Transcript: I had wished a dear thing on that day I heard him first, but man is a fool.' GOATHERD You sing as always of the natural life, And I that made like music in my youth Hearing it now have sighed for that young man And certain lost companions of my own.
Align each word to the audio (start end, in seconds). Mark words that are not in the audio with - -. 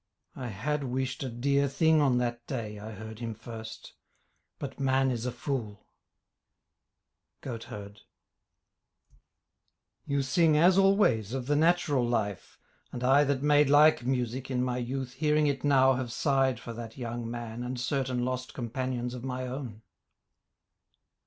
I 0.35 0.47
had 0.47 0.85
wished 0.85 1.21
a 1.21 1.29
dear 1.29 1.67
thing 1.69 2.01
on 2.01 2.17
that 2.17 2.47
day 2.47 2.79
I 2.79 2.89
heard 2.93 3.19
him 3.19 3.35
first, 3.35 3.93
but 4.57 4.79
man 4.79 5.11
is 5.11 5.27
a 5.27 5.31
fool.' 5.31 5.85
GOATHERD 7.41 8.01
You 10.07 10.23
sing 10.23 10.57
as 10.57 10.75
always 10.79 11.33
of 11.33 11.45
the 11.45 11.55
natural 11.55 12.03
life, 12.03 12.57
And 12.91 13.03
I 13.03 13.23
that 13.25 13.43
made 13.43 13.69
like 13.69 14.03
music 14.03 14.49
in 14.49 14.63
my 14.63 14.79
youth 14.79 15.13
Hearing 15.13 15.45
it 15.45 15.63
now 15.63 15.93
have 15.93 16.11
sighed 16.11 16.59
for 16.59 16.73
that 16.73 16.97
young 16.97 17.29
man 17.29 17.61
And 17.61 17.79
certain 17.79 18.25
lost 18.25 18.55
companions 18.55 19.13
of 19.13 19.23
my 19.23 19.45
own. 19.45 19.83